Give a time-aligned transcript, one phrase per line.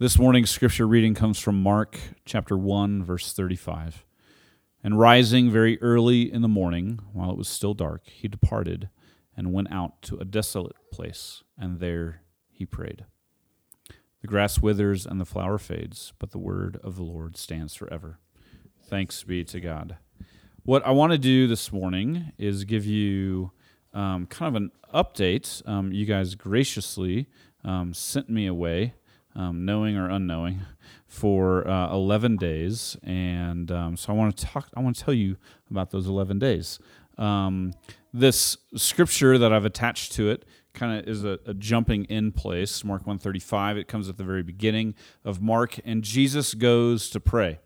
[0.00, 4.04] This morning's scripture reading comes from Mark chapter 1, verse 35.
[4.82, 8.88] And rising very early in the morning, while it was still dark, he departed
[9.36, 13.04] and went out to a desolate place, and there he prayed.
[14.20, 18.18] The grass withers and the flower fades, but the word of the Lord stands forever.
[18.88, 19.98] Thanks be to God.
[20.64, 23.52] What I want to do this morning is give you
[23.92, 25.62] um, kind of an update.
[25.68, 27.28] Um, you guys graciously
[27.62, 28.94] um, sent me away
[29.34, 30.62] um, knowing or unknowing,
[31.06, 32.96] for uh, 11 days.
[33.02, 35.36] And um, so I want to talk, I want to tell you
[35.70, 36.78] about those 11 days.
[37.18, 37.72] Um,
[38.12, 42.84] this scripture that I've attached to it kind of is a, a, jumping in place.
[42.84, 44.94] Mark 135, it comes at the very beginning
[45.24, 47.60] of Mark, and Jesus goes to pray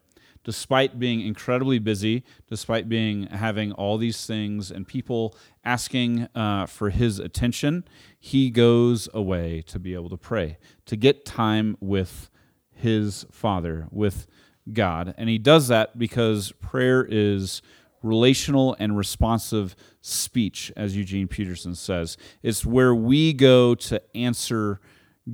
[0.49, 6.89] despite being incredibly busy, despite being having all these things and people asking uh, for
[6.89, 7.85] his attention,
[8.19, 10.57] he goes away to be able to pray,
[10.87, 12.31] to get time with
[12.71, 14.27] his Father, with
[14.73, 15.15] God.
[15.19, 17.61] And he does that because prayer is
[18.03, 22.17] relational and responsive speech, as Eugene Peterson says.
[22.43, 24.81] It's where we go to answer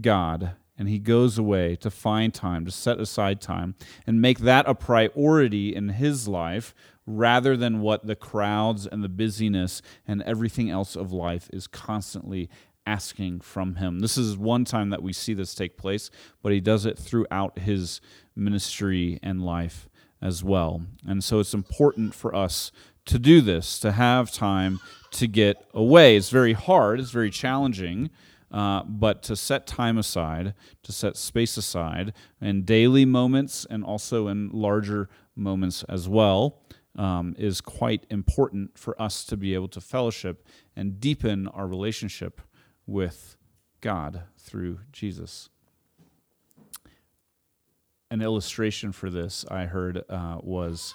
[0.00, 3.75] God and he goes away to find time, to set aside time,
[4.06, 6.75] and make that a priority in his life
[7.06, 12.48] rather than what the crowds and the busyness and everything else of life is constantly
[12.86, 14.00] asking from him.
[14.00, 16.11] This is one time that we see this take place,
[16.42, 18.00] but he does it throughout his
[18.36, 19.89] ministry and life
[20.20, 20.83] as well.
[21.06, 22.72] And so it's important for us
[23.06, 24.80] to do this, to have time
[25.12, 26.17] to get away.
[26.17, 28.11] It's very hard, it's very challenging
[28.55, 34.28] uh, but to set time aside, to set space aside in daily moments and also
[34.28, 36.62] in larger moments as well,
[36.96, 40.46] um, is quite important for us to be able to fellowship
[40.77, 42.41] and deepen our relationship
[42.86, 43.36] with
[43.80, 45.48] God through Jesus.
[48.08, 50.94] An illustration for this I heard uh, was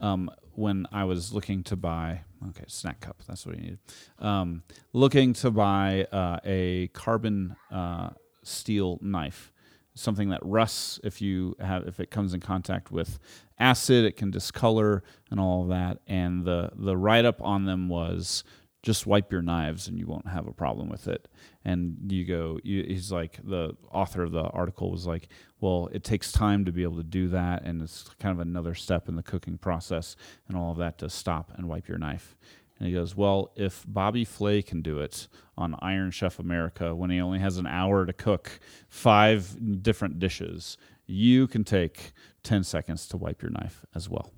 [0.00, 3.78] um, when I was looking to buy, okay, snack cup, that's what you needed.
[4.18, 8.10] Um, looking to buy uh, a carbon uh,
[8.42, 9.52] steel knife,
[9.94, 13.18] something that rusts if you have if it comes in contact with
[13.58, 15.98] acid, it can discolor and all of that.
[16.06, 18.44] And the the write up on them was
[18.82, 21.28] just wipe your knives and you won't have a problem with it.
[21.64, 25.28] And you go, you, he's like, the author of the article was like,
[25.60, 27.62] well, it takes time to be able to do that.
[27.64, 30.16] And it's kind of another step in the cooking process
[30.48, 32.36] and all of that to stop and wipe your knife.
[32.78, 37.10] And he goes, well, if Bobby Flay can do it on Iron Chef America when
[37.10, 42.12] he only has an hour to cook five different dishes, you can take
[42.42, 44.32] 10 seconds to wipe your knife as well.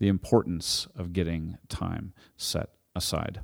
[0.00, 3.42] The importance of getting time set aside.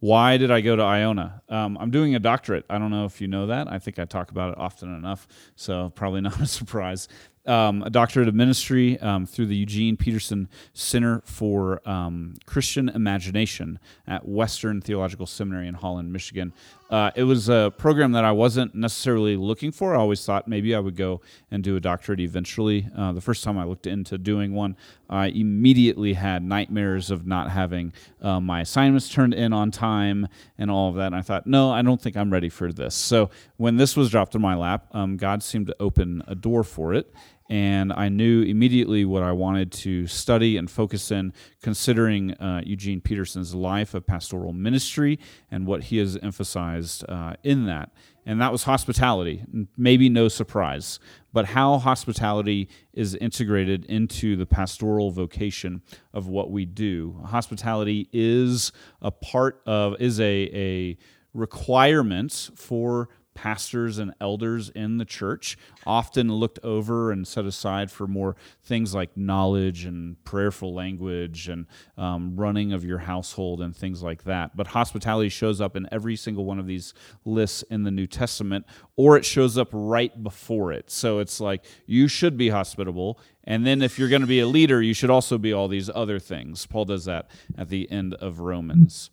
[0.00, 1.42] Why did I go to Iona?
[1.48, 2.64] Um, I'm doing a doctorate.
[2.70, 3.70] I don't know if you know that.
[3.70, 5.26] I think I talk about it often enough,
[5.56, 7.08] so probably not a surprise
[7.48, 13.78] um, a doctorate of ministry um, through the Eugene Peterson Center for um, Christian Imagination
[14.06, 16.52] at Western Theological Seminary in Holland, Michigan.
[16.90, 19.94] Uh, it was a program that I wasn't necessarily looking for.
[19.94, 22.88] I always thought maybe I would go and do a doctorate eventually.
[22.96, 24.76] Uh, the first time I looked into doing one,
[25.10, 30.70] I immediately had nightmares of not having uh, my assignments turned in on time and
[30.70, 31.08] all of that.
[31.08, 32.94] And I thought, no, I don't think I'm ready for this.
[32.94, 36.64] So when this was dropped in my lap, um, God seemed to open a door
[36.64, 37.12] for it
[37.48, 41.32] and I knew immediately what I wanted to study and focus in,
[41.62, 45.18] considering uh, Eugene Peterson's life of pastoral ministry
[45.50, 47.90] and what he has emphasized uh, in that.
[48.26, 49.42] And that was hospitality.
[49.78, 51.00] Maybe no surprise,
[51.32, 55.80] but how hospitality is integrated into the pastoral vocation
[56.12, 57.22] of what we do.
[57.24, 60.98] Hospitality is a part of, is a, a
[61.32, 65.56] requirement for pastors and elders in the church,
[65.86, 68.34] often looked over and set aside for more
[68.64, 71.66] things like knowledge and prayerful language and
[71.96, 74.56] um, running of your household and things like that.
[74.56, 76.94] But hospitality shows up in every single one of these
[77.24, 78.66] lists in the New Testament,
[78.96, 80.90] or it shows up right before it.
[80.90, 83.20] So it's like you should be hospitable.
[83.44, 85.88] And then if you're going to be a leader, you should also be all these
[85.94, 86.66] other things.
[86.66, 89.10] Paul does that at the end of Romans.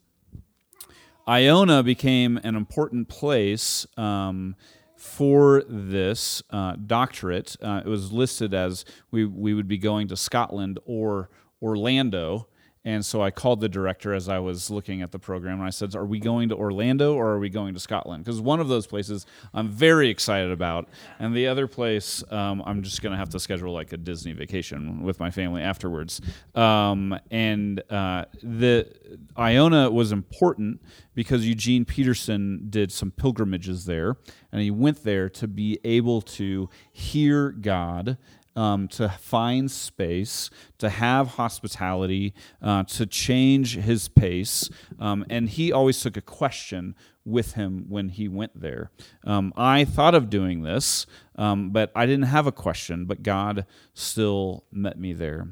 [1.28, 4.56] Iona became an important place um,
[4.96, 7.56] for this uh, doctorate.
[7.62, 11.30] Uh, it was listed as we, we would be going to Scotland or
[11.62, 12.48] Orlando.
[12.86, 15.72] And so I called the director as I was looking at the program and I
[15.72, 18.24] said, Are we going to Orlando or are we going to Scotland?
[18.24, 20.88] Because one of those places I'm very excited about.
[21.18, 24.34] And the other place, um, I'm just going to have to schedule like a Disney
[24.34, 26.22] vacation with my family afterwards.
[26.54, 28.94] Um, and uh, the
[29.36, 30.80] Iona was important
[31.16, 34.16] because Eugene Peterson did some pilgrimages there.
[34.52, 38.18] And he went there to be able to hear God
[38.56, 44.70] um, to find space, to have hospitality, uh, to change his pace.
[45.00, 48.92] Um, and he always took a question with him when he went there.
[49.24, 51.06] Um, I thought of doing this,
[51.36, 55.48] um, but I didn't have a question, but God still met me there.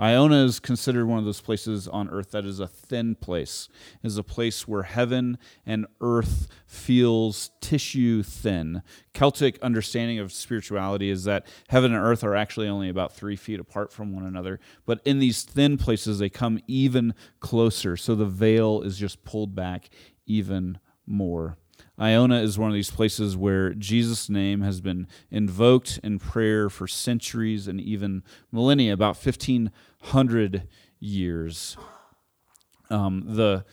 [0.00, 3.68] Iona is considered one of those places on earth that is a thin place.
[4.02, 5.36] Is a place where heaven
[5.66, 8.82] and earth feels tissue thin.
[9.12, 13.60] Celtic understanding of spirituality is that heaven and earth are actually only about three feet
[13.60, 14.58] apart from one another.
[14.86, 17.96] But in these thin places, they come even closer.
[17.96, 19.90] So the veil is just pulled back
[20.26, 21.58] even more.
[22.00, 26.88] Iona is one of these places where Jesus' name has been invoked in prayer for
[26.88, 30.66] centuries and even millennia, about 1,500
[30.98, 31.76] years.
[32.88, 33.64] Um, the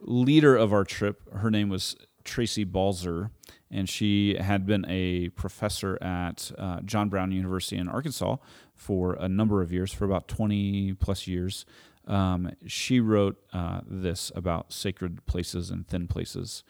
[0.00, 3.30] leader of our trip, her name was Tracy Balzer,
[3.70, 8.36] and she had been a professor at uh, John Brown University in Arkansas
[8.74, 11.64] for a number of years, for about 20 plus years.
[12.06, 16.64] Um, she wrote uh, this about sacred places and thin places.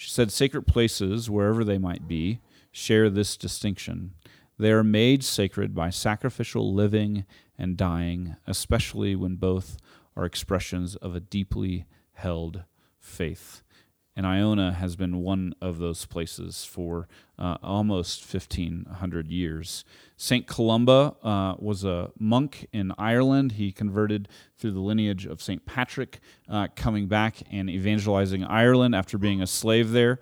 [0.00, 2.40] She said, Sacred places, wherever they might be,
[2.72, 4.14] share this distinction.
[4.58, 7.26] They are made sacred by sacrificial living
[7.58, 9.76] and dying, especially when both
[10.16, 12.64] are expressions of a deeply held
[12.98, 13.62] faith
[14.20, 17.08] and Iona has been one of those places for
[17.38, 19.82] uh, almost 1,500 years.
[20.18, 20.46] St.
[20.46, 23.52] Columba uh, was a monk in Ireland.
[23.52, 24.28] He converted
[24.58, 25.64] through the lineage of St.
[25.64, 26.20] Patrick,
[26.50, 30.20] uh, coming back and evangelizing Ireland after being a slave there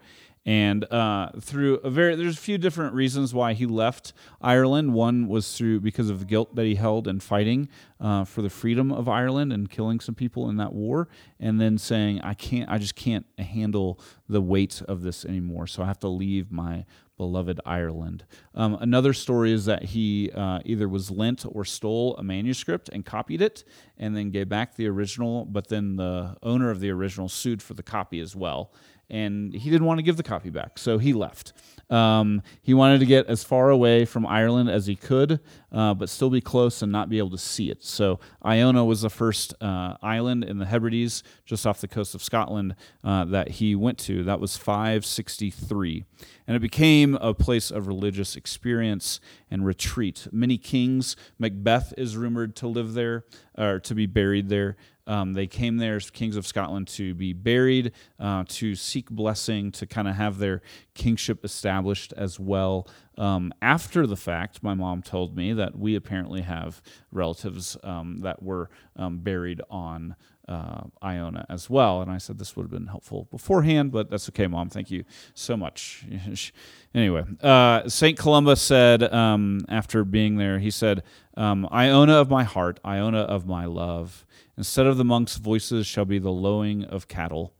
[0.48, 4.94] and uh, through a very there's a few different reasons why he left Ireland.
[4.94, 7.68] One was through because of the guilt that he held in fighting
[8.00, 11.08] uh, for the freedom of Ireland and killing some people in that war,
[11.38, 15.82] and then saying I can't, I just can't handle the weight of this anymore, so
[15.82, 16.86] I have to leave my
[17.18, 18.24] beloved Ireland.
[18.54, 23.04] Um, another story is that he uh, either was lent or stole a manuscript and
[23.04, 23.64] copied it,
[23.98, 25.44] and then gave back the original.
[25.44, 28.72] But then the owner of the original sued for the copy as well
[29.10, 31.52] and he didn't want to give the copy back, so he left.
[31.90, 35.40] Um, he wanted to get as far away from Ireland as he could,
[35.72, 37.82] uh, but still be close and not be able to see it.
[37.82, 42.22] So Iona was the first uh, island in the Hebrides, just off the coast of
[42.22, 44.22] Scotland, uh, that he went to.
[44.22, 46.04] That was 563,
[46.46, 49.20] and it became a place of religious experience
[49.50, 50.28] and retreat.
[50.30, 53.24] Many kings, Macbeth is rumored to live there
[53.56, 54.76] or to be buried there.
[55.08, 59.72] Um, they came there as kings of Scotland to be buried, uh, to seek blessing,
[59.72, 60.62] to kind of have their
[60.94, 62.86] kingship established as well.
[63.16, 68.42] Um, after the fact, my mom told me that we apparently have relatives um, that
[68.42, 70.14] were um, buried on
[70.48, 72.00] uh, Iona as well.
[72.00, 74.70] And I said this would have been helpful beforehand, but that's okay, mom.
[74.70, 75.04] Thank you
[75.34, 76.04] so much.
[76.94, 78.16] anyway, uh, St.
[78.16, 81.02] Columba said um, after being there, he said,
[81.36, 84.26] um, Iona of my heart, Iona of my love.
[84.58, 87.54] Instead of the monks' voices shall be the lowing of cattle.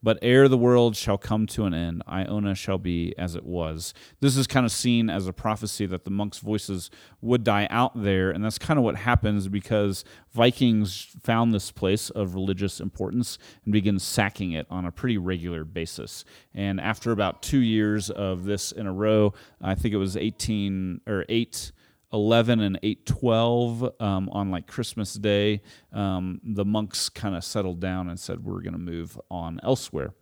[0.00, 3.92] But ere the world shall come to an end, Iona shall be as it was.
[4.20, 6.88] This is kind of seen as a prophecy that the monks' voices
[7.20, 8.30] would die out there.
[8.30, 13.72] And that's kind of what happens because Vikings found this place of religious importance and
[13.72, 16.24] began sacking it on a pretty regular basis.
[16.54, 21.00] And after about two years of this in a row, I think it was 18
[21.08, 21.72] or 8
[22.16, 25.60] 11 and 812 um, on like christmas day
[25.92, 30.14] um, the monks kind of settled down and said we're going to move on elsewhere.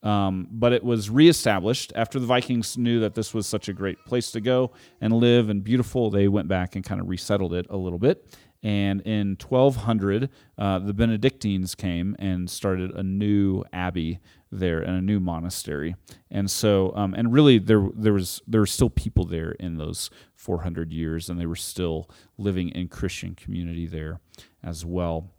[0.00, 3.98] Um, but it was reestablished after the vikings knew that this was such a great
[4.06, 7.66] place to go and live and beautiful they went back and kind of resettled it
[7.68, 8.24] a little bit
[8.62, 14.18] and in 1200, uh, the Benedictines came and started a new abbey
[14.50, 15.94] there and a new monastery.
[16.30, 20.10] And so, um, and really, there there was there were still people there in those
[20.34, 24.20] 400 years, and they were still living in Christian community there
[24.62, 25.30] as well.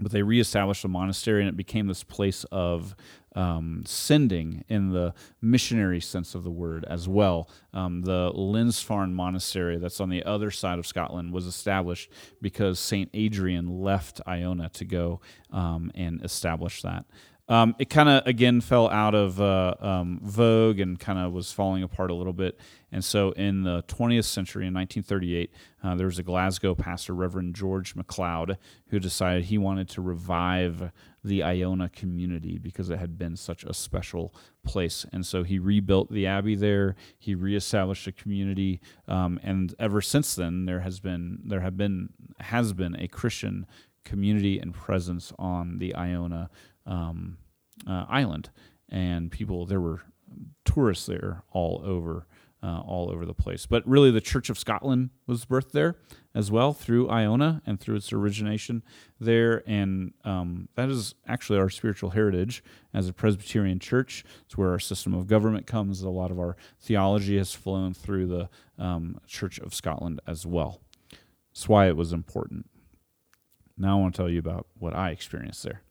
[0.00, 2.96] But they reestablished a monastery, and it became this place of
[3.36, 7.48] um, sending in the missionary sense of the word as well.
[7.72, 13.10] Um, the Lindisfarne Monastery, that's on the other side of Scotland, was established because St.
[13.14, 15.20] Aidan left Iona to go
[15.52, 17.04] um, and establish that.
[17.50, 21.50] Um, it kind of again fell out of uh, um, vogue and kind of was
[21.50, 22.58] falling apart a little bit.
[22.92, 25.52] And so, in the 20th century, in 1938,
[25.82, 28.56] uh, there was a Glasgow pastor, Reverend George MacLeod,
[28.88, 30.92] who decided he wanted to revive
[31.24, 35.04] the Iona community because it had been such a special place.
[35.12, 36.96] And so he rebuilt the abbey there.
[37.18, 42.10] He reestablished a community, um, and ever since then, there has been there have been
[42.38, 43.66] has been a Christian
[44.04, 46.50] community and presence on the Iona
[46.86, 47.38] um,
[47.86, 48.50] uh, island.
[48.88, 50.00] And people, there were
[50.64, 52.26] tourists there all over
[52.62, 53.66] uh, all over the place.
[53.66, 55.96] But really, the Church of Scotland was birthed there
[56.34, 58.82] as well through Iona and through its origination
[59.18, 59.62] there.
[59.66, 64.24] And um, that is actually our spiritual heritage as a Presbyterian church.
[64.44, 66.02] It's where our system of government comes.
[66.02, 70.80] A lot of our theology has flown through the um, Church of Scotland as well.
[71.52, 72.68] That's why it was important.
[73.80, 75.82] Now I want to tell you about what I experienced there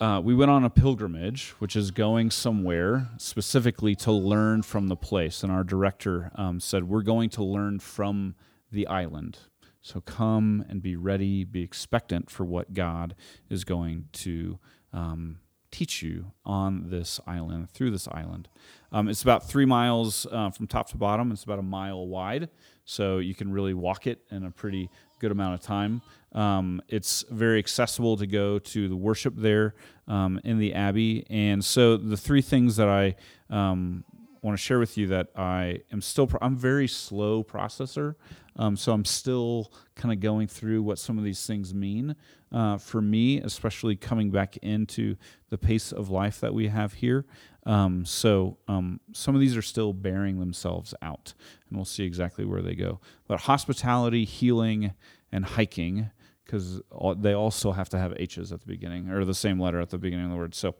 [0.00, 4.96] uh, we went on a pilgrimage, which is going somewhere specifically to learn from the
[4.96, 5.42] place.
[5.42, 8.34] And our director um, said, We're going to learn from
[8.72, 9.38] the island.
[9.80, 13.14] So come and be ready, be expectant for what God
[13.48, 14.58] is going to
[14.92, 15.38] um,
[15.74, 18.48] teach you on this island, through this island.
[18.92, 21.32] Um, it's about three miles uh, from top to bottom.
[21.32, 22.48] It's about a mile wide,
[22.84, 24.88] so you can really walk it in a pretty
[25.18, 26.00] good amount of time.
[26.32, 29.74] Um, it's very accessible to go to the worship there
[30.06, 31.26] um, in the Abbey.
[31.28, 33.16] And so the three things that I
[33.50, 34.04] um,
[34.44, 38.14] want to share with you that I am still, pro- I'm very slow processor.
[38.56, 42.14] Um, so I'm still kind of going through what some of these things mean
[42.52, 45.16] uh, for me, especially coming back into
[45.48, 47.24] the pace of life that we have here.
[47.66, 51.32] Um, so um, some of these are still bearing themselves out,
[51.68, 53.00] and we'll see exactly where they go.
[53.26, 54.92] But hospitality, healing,
[55.32, 56.10] and hiking
[56.44, 56.82] because
[57.16, 59.98] they also have to have H's at the beginning or the same letter at the
[59.98, 60.54] beginning of the word.
[60.54, 60.74] So,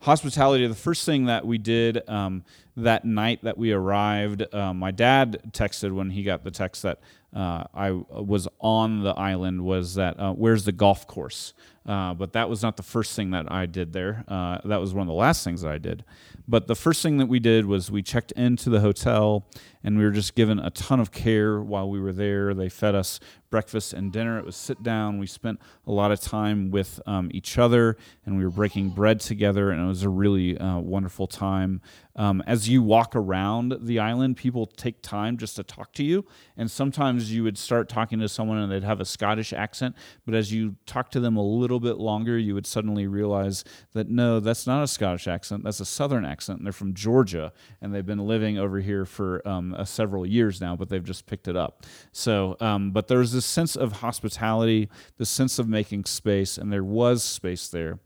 [0.00, 2.44] hospitality, the first thing that we did um,
[2.78, 7.00] that night that we arrived, uh, my dad texted when he got the text that
[7.34, 11.52] uh, I was on the island was that uh, where's the golf course?
[11.84, 14.24] Uh, but that was not the first thing that I did there.
[14.28, 16.04] Uh, that was one of the last things that I did.
[16.46, 19.46] But the first thing that we did was we checked into the hotel
[19.84, 22.52] and we were just given a ton of care while we were there.
[22.52, 23.20] They fed us
[23.50, 24.38] breakfast and dinner.
[24.38, 25.18] It was sit down.
[25.18, 29.20] We spent a lot of time with um, each other and we were breaking bread
[29.20, 31.80] together, and it was a really uh, wonderful time.
[32.18, 36.26] Um, as you walk around the island, people take time just to talk to you.
[36.56, 39.94] And sometimes you would start talking to someone and they'd have a Scottish accent.
[40.26, 44.08] But as you talk to them a little bit longer, you would suddenly realize that
[44.08, 45.62] no, that's not a Scottish accent.
[45.62, 46.58] That's a Southern accent.
[46.58, 50.60] And they're from Georgia and they've been living over here for um, uh, several years
[50.60, 51.86] now, but they've just picked it up.
[52.10, 56.84] So, um, but there's this sense of hospitality, this sense of making space, and there
[56.84, 58.00] was space there.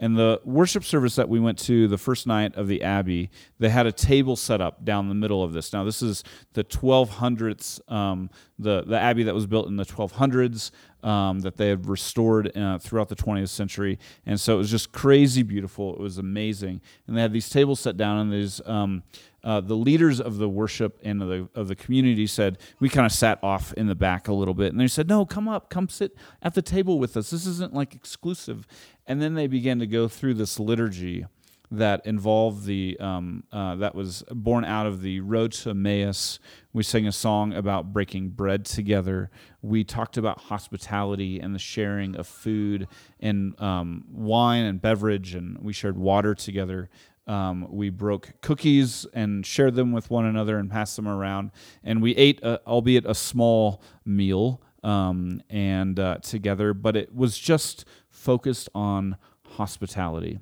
[0.00, 3.68] And the worship service that we went to the first night of the Abbey, they
[3.68, 5.72] had a table set up down the middle of this.
[5.72, 10.70] Now, this is the 1200s, um, the, the Abbey that was built in the 1200s,
[11.02, 13.98] um, that they had restored uh, throughout the 20th century.
[14.24, 15.94] And so it was just crazy beautiful.
[15.94, 16.80] It was amazing.
[17.06, 18.60] And they had these tables set down, and these.
[18.66, 19.02] Um,
[19.44, 23.06] uh, the leaders of the worship and of the, of the community said, we kind
[23.06, 24.72] of sat off in the back a little bit.
[24.72, 27.30] And they said, no, come up, come sit at the table with us.
[27.30, 28.66] This isn't like exclusive.
[29.08, 31.24] And then they began to go through this liturgy
[31.70, 36.38] that involved the, um, uh, that was born out of the road to Emmaus.
[36.72, 39.30] We sang a song about breaking bread together.
[39.62, 42.86] We talked about hospitality and the sharing of food
[43.18, 46.88] and um, wine and beverage, and we shared water together.
[47.26, 51.50] Um, we broke cookies and shared them with one another and passed them around.
[51.84, 57.38] And we ate, a, albeit a small meal, um, and uh, together, but it was
[57.38, 59.16] just focused on
[59.56, 60.38] hospitality.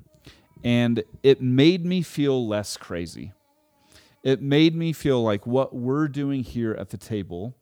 [0.65, 3.33] And it made me feel less crazy.
[4.23, 7.55] It made me feel like what we're doing here at the table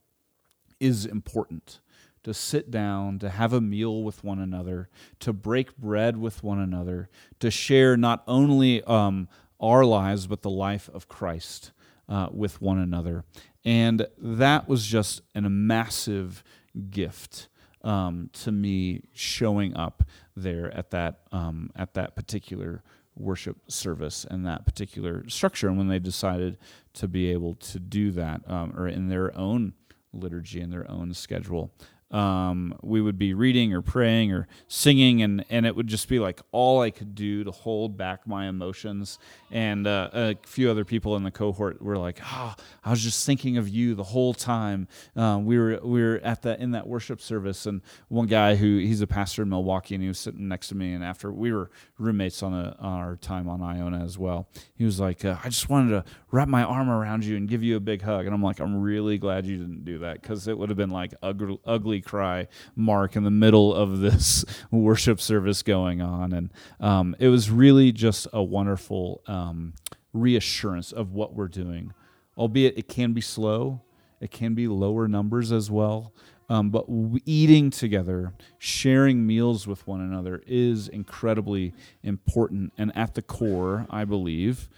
[0.80, 1.80] is important
[2.22, 4.88] to sit down, to have a meal with one another,
[5.20, 9.28] to break bread with one another, to share not only um,
[9.60, 11.72] our lives, but the life of Christ
[12.08, 13.24] uh, with one another.
[13.64, 16.42] And that was just an, a massive
[16.90, 17.48] gift
[17.82, 20.02] um, to me showing up
[20.36, 22.82] there at that, um, at that particular
[23.16, 25.68] worship service and that particular structure.
[25.68, 26.58] And when they decided
[26.94, 29.74] to be able to do that, um, or in their own
[30.12, 31.72] liturgy and their own schedule,
[32.14, 36.20] um, we would be reading or praying or singing, and, and it would just be
[36.20, 39.18] like all I could do to hold back my emotions.
[39.50, 42.54] And uh, a few other people in the cohort were like, "Oh,
[42.84, 46.42] I was just thinking of you the whole time." Uh, we were we were at
[46.42, 50.02] that in that worship service, and one guy who he's a pastor in Milwaukee, and
[50.02, 50.92] he was sitting next to me.
[50.92, 54.84] And after we were roommates on, a, on our time on Iona as well, he
[54.84, 57.74] was like, uh, "I just wanted to wrap my arm around you and give you
[57.74, 60.56] a big hug." And I'm like, "I'm really glad you didn't do that because it
[60.56, 62.46] would have been like ugly, ugly cry
[62.76, 66.32] mark in the middle of this worship service going on.
[66.32, 69.74] And um, it was really just a wonderful um,
[70.12, 71.92] reassurance of what we're doing,
[72.38, 73.82] albeit it can be slow,
[74.20, 76.12] it can be lower numbers as well.
[76.48, 76.84] Um, but
[77.24, 84.04] eating together, sharing meals with one another is incredibly important and at the core, I
[84.04, 84.68] believe,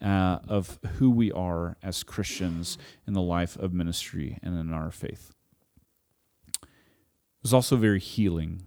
[0.00, 4.90] uh, of who we are as Christians in the life of ministry and in our
[4.90, 5.35] faith
[7.46, 8.60] was also very healing.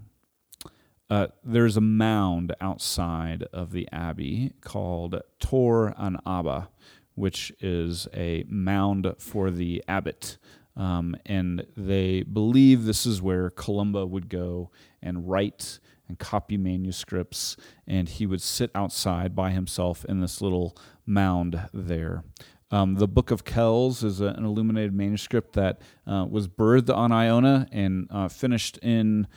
[1.09, 6.69] Uh, there's a mound outside of the abbey called Tor an Abba,
[7.13, 10.38] which is a mound for the abbot.
[10.77, 14.71] Um, and they believe this is where Columba would go
[15.01, 20.77] and write and copy manuscripts, and he would sit outside by himself in this little
[21.05, 22.24] mound there.
[22.71, 27.11] Um, the Book of Kells is a, an illuminated manuscript that uh, was birthed on
[27.11, 29.27] Iona and uh, finished in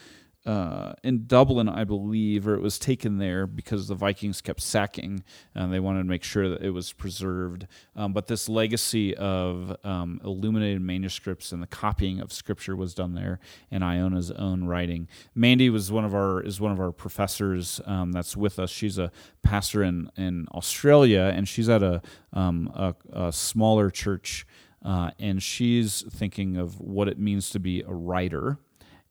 [0.45, 5.23] uh, in Dublin, I believe, or it was taken there because the Vikings kept sacking,
[5.55, 7.69] and they wanted to make sure that it was preserved.
[7.95, 13.15] Um, but this legacy of um, illuminated manuscripts and the copying of Scripture was done
[13.15, 13.39] there,
[13.71, 15.09] and Iona's own writing.
[15.35, 18.71] Mandy was one of our is one of our professors um, that's with us.
[18.71, 24.47] She's a pastor in in Australia, and she's at a um, a, a, smaller church.
[24.85, 28.59] Uh, and she's thinking of what it means to be a writer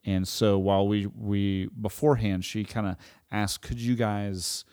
[0.06, 2.96] and so while we we beforehand, she kind of
[3.32, 4.66] asked, "Could you guys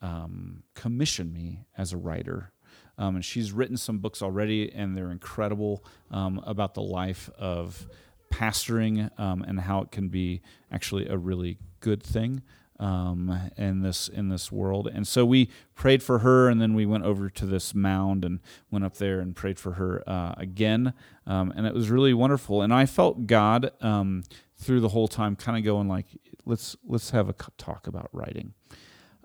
[0.00, 2.52] um, commission me as a writer?"
[2.98, 7.86] Um, and she's written some books already, and they're incredible um, about the life of
[8.30, 12.42] pastoring um, and how it can be actually a really good thing
[12.82, 14.88] um, in this in this world.
[14.92, 18.40] And so we prayed for her, and then we went over to this mound and
[18.70, 20.92] went up there and prayed for her uh, again.
[21.24, 22.60] Um, and it was really wonderful.
[22.60, 24.24] And I felt God um,
[24.56, 26.06] through the whole time, kind of going like,
[26.44, 28.52] let's let's have a talk about writing.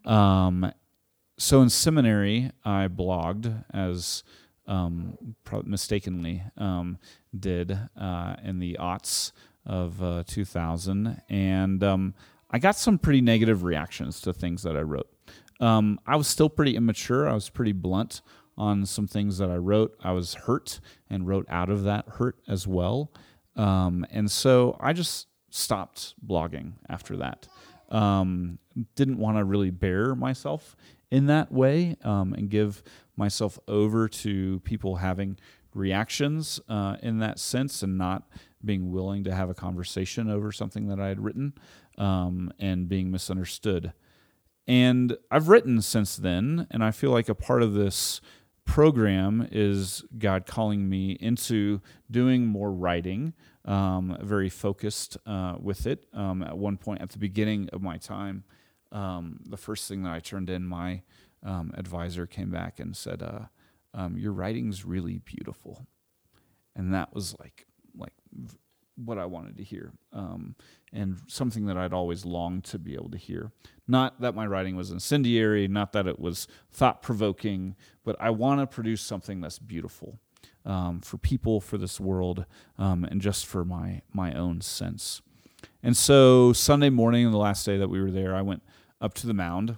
[0.06, 0.72] Um,
[1.40, 4.24] so in seminary, I blogged as
[4.68, 5.18] um,
[5.64, 7.00] mistakenly um,
[7.38, 9.32] did uh, in the aughts
[9.66, 11.84] of uh, 2000, and
[12.50, 15.10] I got some pretty negative reactions to things that I wrote.
[15.60, 17.27] Um, I was still pretty immature.
[17.27, 18.22] I was pretty blunt
[18.58, 19.96] on some things that I wrote.
[20.01, 23.12] I was hurt and wrote out of that hurt as well.
[23.56, 27.48] Um, and so I just stopped blogging after that.
[27.90, 28.60] Um,
[28.96, 30.75] didn't want to really bear myself
[31.10, 32.83] in that way um, and give
[33.16, 35.38] myself over to people having
[35.74, 38.27] reactions uh, in that sense and not
[38.64, 41.53] being willing to have a conversation over something that I had written
[41.98, 43.94] um, and being misunderstood.
[44.68, 48.20] And I've written since then, and I feel like a part of this
[48.66, 51.81] program is God calling me into
[52.12, 53.33] doing more writing,
[53.64, 56.05] um, very focused uh, with it.
[56.14, 58.44] Um, at one point, at the beginning of my time,
[58.92, 61.01] um, the first thing that I turned in, my
[61.44, 63.46] um, advisor came back and said, uh,
[63.94, 65.88] um, "Your writing's really beautiful,"
[66.75, 67.66] and that was like,
[67.98, 68.14] like
[69.03, 70.55] what I wanted to hear, um,
[70.92, 73.51] and something that I'd always longed to be able to hear.
[73.88, 78.60] Not that my writing was incendiary, not that it was thought provoking, but I want
[78.60, 80.20] to produce something that's beautiful
[80.66, 82.46] um, for people, for this world,
[82.77, 85.22] um, and just for my my own sense.
[85.83, 88.64] And so Sunday morning, the last day that we were there, I went
[89.00, 89.77] up to the mound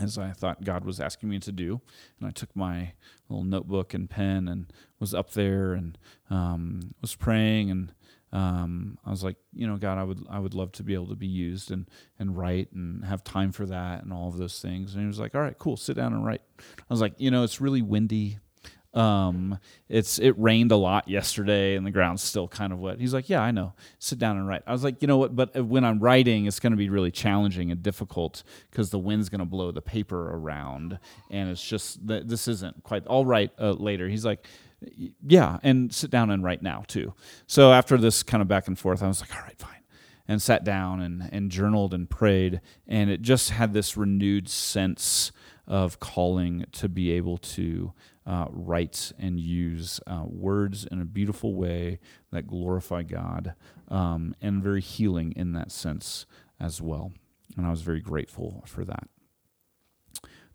[0.00, 1.80] as I thought God was asking me to do.
[2.18, 2.92] And I took my
[3.28, 5.98] little notebook and pen and was up there and
[6.30, 7.92] um, was praying and
[8.32, 11.08] um, I was like, you know, God, I would I would love to be able
[11.08, 11.86] to be used and
[12.18, 14.94] and write and have time for that and all of those things.
[14.94, 16.42] And he was like, all right, cool, sit down and write.
[16.58, 18.38] I was like, you know, it's really windy.
[18.94, 23.00] Um, it's it rained a lot yesterday and the ground's still kind of wet.
[23.00, 23.74] He's like, yeah, I know.
[23.98, 24.62] Sit down and write.
[24.66, 25.36] I was like, you know what?
[25.36, 29.28] But when I'm writing, it's going to be really challenging and difficult because the wind's
[29.28, 30.98] going to blow the paper around,
[31.30, 33.04] and it's just this isn't quite.
[33.08, 34.08] I'll write uh, later.
[34.08, 34.46] He's like
[34.80, 37.14] yeah, and sit down and write now too.
[37.46, 39.74] So after this kind of back and forth, I was like, all right, fine.
[40.26, 42.60] And sat down and, and journaled and prayed.
[42.86, 45.32] And it just had this renewed sense
[45.66, 47.92] of calling to be able to
[48.26, 51.98] uh, write and use uh, words in a beautiful way
[52.30, 53.54] that glorify God
[53.88, 56.26] um, and very healing in that sense
[56.60, 57.12] as well.
[57.56, 59.08] And I was very grateful for that.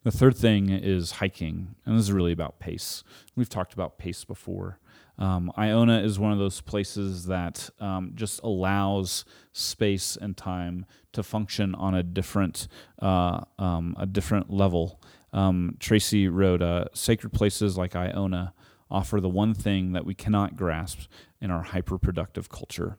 [0.03, 3.05] The third thing is hiking, and this is really about pace.
[3.37, 4.79] We've talked about pace before.
[5.17, 11.23] Um, Iona is one of those places that um, just allows space and time to
[11.23, 12.67] function on a different
[13.01, 15.01] uh, um, a different level.
[15.31, 18.53] Um, Tracy wrote, uh, "Sacred places like Iona
[18.91, 21.01] offer the one thing that we cannot grasp
[21.39, 22.97] in our hyper-productive culture: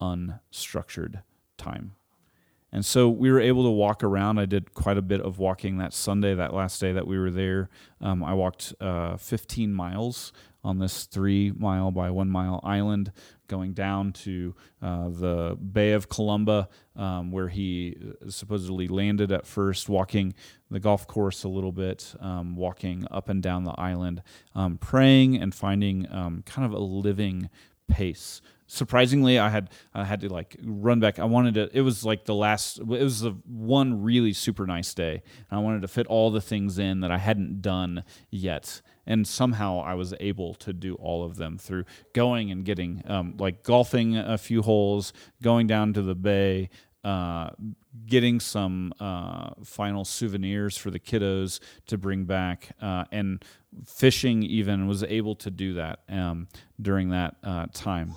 [0.00, 1.22] unstructured
[1.56, 1.96] time."
[2.74, 4.40] And so we were able to walk around.
[4.40, 7.30] I did quite a bit of walking that Sunday, that last day that we were
[7.30, 7.68] there.
[8.00, 10.32] Um, I walked uh, 15 miles
[10.64, 13.12] on this three mile by one mile island,
[13.46, 17.96] going down to uh, the Bay of Columba, um, where he
[18.28, 20.34] supposedly landed at first, walking
[20.68, 24.20] the golf course a little bit, um, walking up and down the island,
[24.56, 27.50] um, praying and finding um, kind of a living
[27.86, 31.18] pace surprisingly i had i had to like run back.
[31.18, 34.94] I wanted to it was like the last it was the one really super nice
[34.94, 38.80] day and i wanted to fit all the things in that i hadn't done yet
[39.06, 43.34] and somehow i was able to do all of them through going and getting um,
[43.38, 46.70] like golfing a few holes going down to the bay
[47.04, 47.50] uh,
[48.06, 53.44] getting some uh, final souvenirs for the kiddos to bring back, uh, and
[53.84, 56.48] fishing even was able to do that um,
[56.80, 58.14] during that uh, time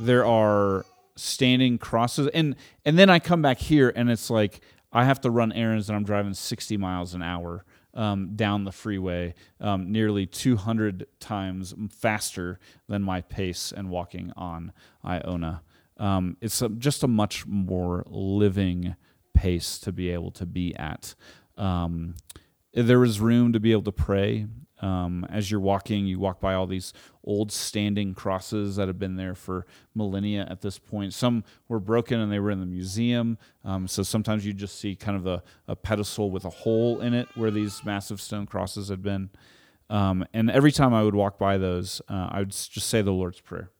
[0.00, 4.60] there are standing crosses and and then I come back here and it's like
[4.92, 7.64] I have to run errands and I'm driving 60 miles an hour
[7.94, 14.72] um, down the freeway, um, nearly 200 times faster than my pace and walking on
[15.04, 15.62] Iona.
[15.98, 18.96] Um, it's a, just a much more living
[19.34, 21.14] pace to be able to be at.
[21.56, 22.16] Um,
[22.72, 24.46] there is room to be able to pray
[24.82, 26.92] um, as you're walking, you walk by all these
[27.24, 29.64] old standing crosses that have been there for
[29.94, 31.14] millennia at this point.
[31.14, 33.38] Some were broken and they were in the museum.
[33.64, 37.14] Um, so sometimes you just see kind of a, a, pedestal with a hole in
[37.14, 39.30] it where these massive stone crosses had been.
[39.88, 43.12] Um, and every time I would walk by those, uh, I would just say the
[43.12, 43.70] Lord's Prayer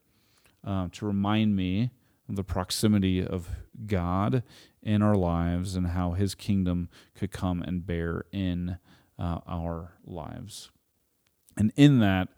[0.65, 1.91] uh, to remind me
[2.29, 3.49] of the proximity of
[3.85, 4.43] God
[4.81, 8.77] in our lives and how his kingdom could come and bear in
[9.19, 10.71] uh, our lives.
[11.57, 12.29] And in that,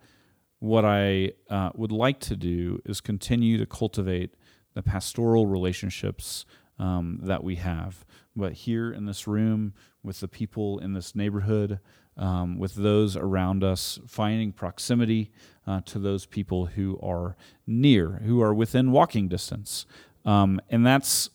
[0.58, 4.34] what I uh, would like to do is continue to cultivate
[4.74, 6.44] the pastoral relationships
[6.78, 8.04] um, that we have.
[8.34, 11.80] But here in this room, with the people in this neighborhood,
[12.16, 15.30] um, with those around us, finding proximity
[15.66, 19.86] uh, to those people who are near, who are within walking distance.
[20.24, 21.30] Um, and that's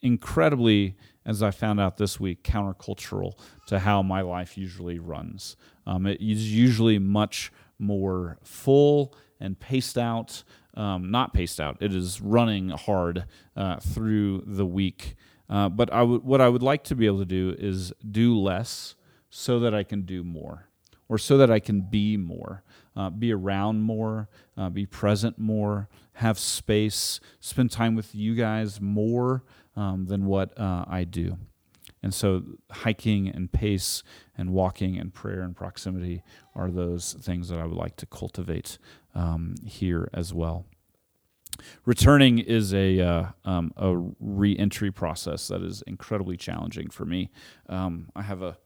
[0.00, 5.56] incredibly, as I found out this week, countercultural to how my life usually runs.
[5.86, 10.44] Um, it is usually much more full and paced out.
[10.74, 11.76] Um, not paced out.
[11.80, 15.16] It is running hard uh, through the week.
[15.50, 18.38] Uh, but I w- what I would like to be able to do is do
[18.38, 18.94] less
[19.28, 20.68] so that I can do more,
[21.08, 22.62] or so that I can be more,
[22.96, 28.80] uh, be around more, uh, be present more, have space, spend time with you guys
[28.80, 29.42] more
[29.76, 31.36] um, than what uh, I do.
[32.02, 34.02] And so, hiking and pace
[34.36, 36.22] and walking and prayer and proximity
[36.54, 38.78] are those things that I would like to cultivate
[39.14, 40.66] um, here as well.
[41.84, 47.30] Returning is a uh, um, a reentry process that is incredibly challenging for me.
[47.68, 48.56] Um, I have a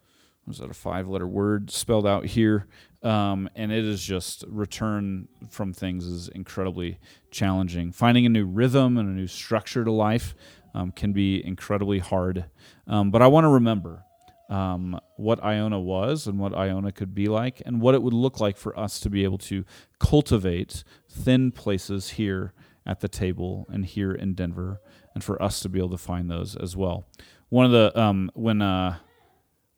[0.46, 2.66] was that a five letter word spelled out here,
[3.02, 6.98] um, and it is just return from things is incredibly
[7.30, 7.90] challenging.
[7.90, 10.34] Finding a new rhythm and a new structure to life
[10.76, 12.44] um, can be incredibly hard.
[12.86, 14.04] Um, but I want to remember
[14.50, 18.38] um, what Iona was and what Iona could be like, and what it would look
[18.38, 19.64] like for us to be able to
[19.98, 22.52] cultivate thin places here
[22.84, 24.80] at the table and here in Denver,
[25.14, 27.08] and for us to be able to find those as well.
[27.48, 28.98] One of the um, when uh,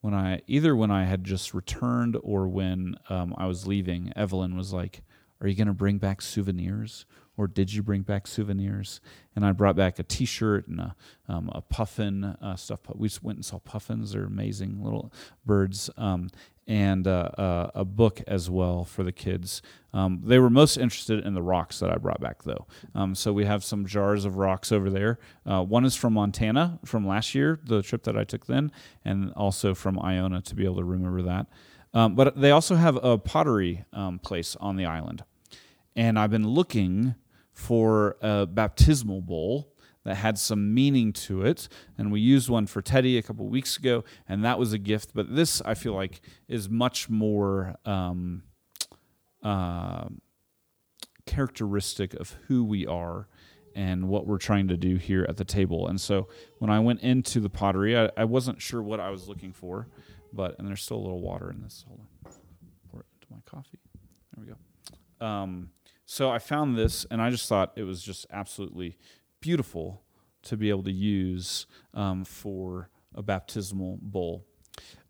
[0.01, 4.57] when I either when I had just returned or when um, I was leaving, Evelyn
[4.57, 5.03] was like,
[5.41, 7.07] "Are you going to bring back souvenirs?"
[7.39, 9.01] or did you bring back souvenirs?
[9.35, 10.97] And I brought back a T-shirt and a,
[11.29, 12.81] um, a puffin uh, stuff.
[12.95, 15.13] We went and saw puffins; they're amazing little
[15.47, 15.89] birds.
[15.97, 16.29] Um,
[16.67, 19.63] and uh, uh, a book as well for the kids.
[19.95, 22.67] Um, they were most interested in the rocks that I brought back, though.
[22.95, 25.19] Um, so we have some jars of rocks over there.
[25.47, 28.71] Uh, one is from Montana from last year, the trip that I took then,
[29.03, 31.47] and also from Iona to be able to remember that.
[31.95, 35.25] Um, but they also have a pottery um, place on the island.
[35.97, 37.15] And I've been looking
[37.53, 39.73] for a baptismal bowl
[40.05, 41.69] that had some meaning to it.
[41.97, 45.11] And we used one for Teddy a couple weeks ago, and that was a gift.
[45.15, 47.77] But this, I feel like, is much more.
[47.85, 48.43] Um,
[49.43, 50.09] uh,
[51.29, 53.29] characteristic of who we are
[53.75, 55.87] and what we're trying to do here at the table.
[55.87, 56.27] And so
[56.59, 59.89] when I went into the pottery, I, I wasn't sure what I was looking for,
[60.33, 61.85] but and there's still a little water in this.
[61.89, 62.33] Hold on,
[62.91, 63.79] pour it into my coffee.
[64.35, 65.27] There we go.
[65.27, 65.71] Um,
[66.07, 68.97] so I found this, and I just thought it was just absolutely
[69.41, 70.03] beautiful
[70.45, 74.45] to be able to use um, for a baptismal bowl.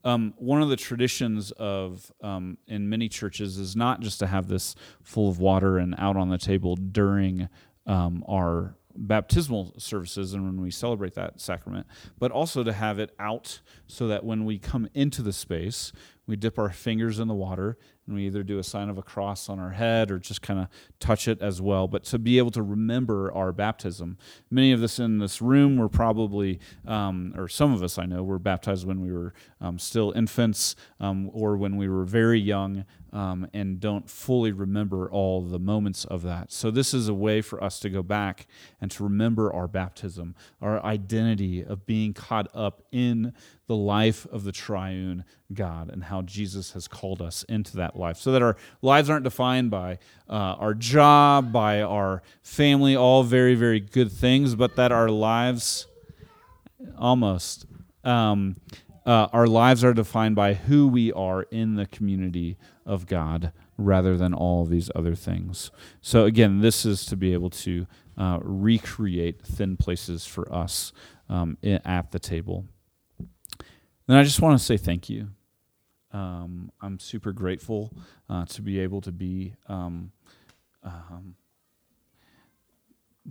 [0.05, 4.49] Um, one of the traditions of um, in many churches is not just to have
[4.49, 7.49] this full of water and out on the table during
[7.87, 11.87] um, our baptismal services and when we celebrate that sacrament,
[12.19, 15.93] but also to have it out so that when we come into the space,
[16.27, 19.03] we dip our fingers in the water and we either do a sign of a
[19.03, 21.89] cross on our head or just kind of touch it as well.
[21.89, 24.19] But to be able to remember our baptism,
[24.51, 28.23] many of us in this room were probably, um, or some of us I know,
[28.23, 32.85] were baptized when we were um, still infants um, or when we were very young
[33.13, 36.53] um, and don't fully remember all the moments of that.
[36.53, 38.47] So, this is a way for us to go back
[38.81, 43.33] and to remember our baptism, our identity of being caught up in
[43.67, 48.17] the life of the triune God and how Jesus has called us into that life
[48.17, 53.55] so that our lives aren't defined by uh, our job, by our family, all very,
[53.55, 55.87] very good things, but that our lives
[56.99, 57.67] almost.
[58.05, 58.57] Um,
[59.09, 64.19] uh, our lives are defined by who we are in the community of God rather
[64.19, 65.71] than all these other things.
[66.03, 67.87] So, again, this is to be able to
[68.19, 70.93] uh, recreate thin places for us
[71.31, 72.67] um, at the table.
[73.19, 75.29] And I just want to say thank you.
[76.13, 77.95] Um, I'm super grateful
[78.29, 80.13] uh, to be able to be um,
[80.83, 81.35] um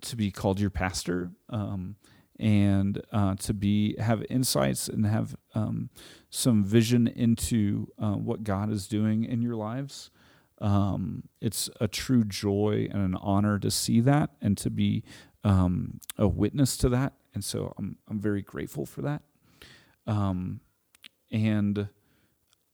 [0.02, 1.32] to be called your pastor.
[2.40, 5.90] And uh, to be have insights and have um,
[6.30, 10.12] some vision into uh, what God is doing in your lives.
[10.60, 15.04] Um, it's a true joy and an honor to see that and to be
[15.44, 17.14] um, a witness to that.
[17.34, 19.22] And so I'm I'm very grateful for that.
[20.06, 20.62] Um,
[21.32, 21.90] and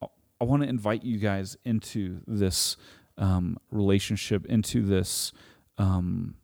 [0.01, 2.75] I want to invite you guys into this
[3.17, 5.31] um, relationship, into this
[5.77, 6.35] um,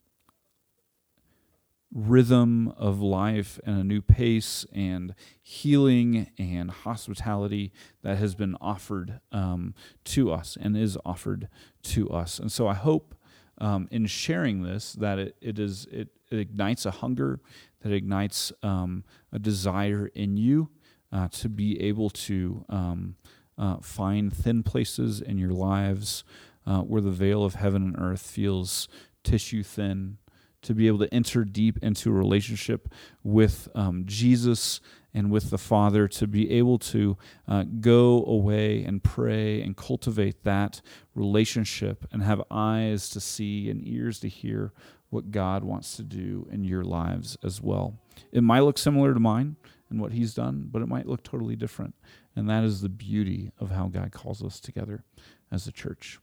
[1.92, 7.72] rhythm of life and a new pace and healing and hospitality
[8.04, 9.74] that has been offered um,
[10.04, 11.48] to us and is offered
[11.82, 12.38] to us.
[12.38, 13.16] And so I hope
[13.58, 17.40] um, in sharing this that it, it is it, it ignites a hunger,
[17.82, 20.70] that ignites um, a desire in you
[21.12, 23.16] uh, to be able to um,
[23.58, 26.24] uh, find thin places in your lives
[26.66, 28.88] uh, where the veil of heaven and earth feels
[29.24, 30.18] tissue thin
[30.62, 32.94] to be able to enter deep into a relationship
[33.24, 34.82] with um, Jesus
[35.14, 37.18] and with the Father, to be able to
[37.48, 40.82] uh, go away and pray and cultivate that
[41.16, 44.72] relationship and have eyes to see and ears to hear
[45.10, 47.98] what God wants to do in your lives as well.
[48.32, 49.56] It might look similar to mine
[49.90, 51.96] and what He's done, but it might look totally different.
[52.36, 55.04] And that is the beauty of how God calls us together
[55.52, 56.20] as a church.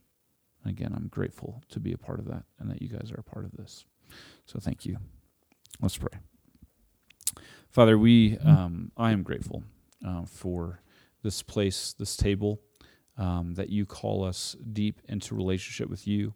[0.65, 3.25] Again, I'm grateful to be a part of that and that you guys are a
[3.25, 3.85] part of this.
[4.45, 4.99] So thank you.
[5.81, 6.19] Let's pray.
[7.71, 9.63] Father, we um, I am grateful
[10.07, 10.81] uh, for
[11.23, 12.61] this place, this table,
[13.19, 16.35] um, that you call us deep into relationship with you.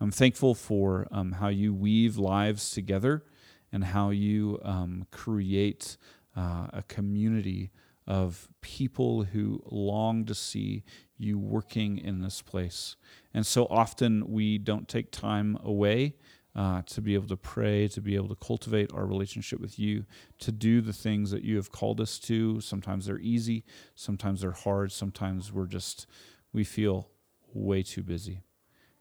[0.00, 3.24] I'm thankful for um, how you weave lives together
[3.72, 5.96] and how you um, create
[6.36, 7.70] uh, a community
[8.06, 10.84] of people who long to see
[11.16, 12.96] you working in this place.
[13.32, 16.16] And so often we don't take time away
[16.56, 20.04] uh, to be able to pray, to be able to cultivate our relationship with you,
[20.38, 22.60] to do the things that you have called us to.
[22.60, 23.64] Sometimes they're easy,
[23.94, 26.06] sometimes they're hard, sometimes we're just,
[26.52, 27.08] we feel
[27.52, 28.42] way too busy.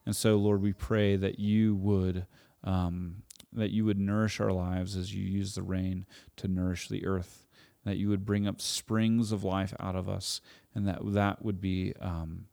[0.05, 2.25] And so, Lord, we pray that you would.
[2.63, 3.23] Um,
[3.55, 6.05] that you would nourish our lives as you use the rain
[6.37, 7.45] to nourish the earth,
[7.85, 10.41] that you would bring up springs of life out of us,
[10.73, 12.45] and that that would be um,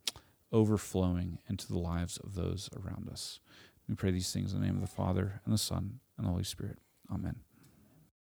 [0.53, 3.41] overflowing into the lives of those around us.
[3.91, 6.31] We pray these things in the name of the Father, and the Son, and the
[6.31, 6.79] Holy Spirit.
[7.13, 7.35] Amen.